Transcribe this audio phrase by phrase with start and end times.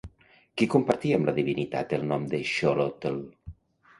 [0.59, 3.21] Qui compartia amb la divinitat el nom de Xólotl?